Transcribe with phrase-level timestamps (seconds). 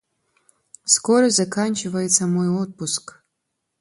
[0.83, 3.21] Скоро заканчивается мой отпуск.